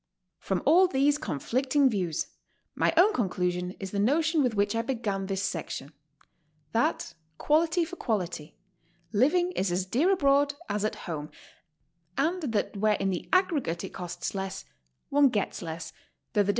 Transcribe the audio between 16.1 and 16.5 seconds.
though the de GOING ABROAD?